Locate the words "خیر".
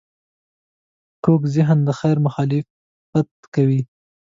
1.99-2.17